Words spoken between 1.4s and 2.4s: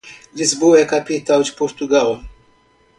de Portugal.